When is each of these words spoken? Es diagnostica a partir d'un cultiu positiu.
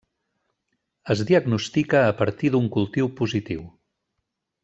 Es 1.15 1.21
diagnostica 1.31 2.01
a 2.07 2.15
partir 2.23 2.51
d'un 2.55 2.71
cultiu 2.79 3.13
positiu. 3.21 3.69